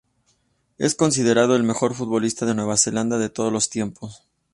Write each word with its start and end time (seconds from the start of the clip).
Es 0.79 0.95
considerado 0.95 1.55
el 1.55 1.61
mejor 1.61 1.93
futbolista 1.93 2.47
de 2.47 2.55
Nueva 2.55 2.75
Zelanda 2.75 3.19
de 3.19 3.29
todos 3.29 3.53
los 3.53 3.69
tiempos. 3.69 4.25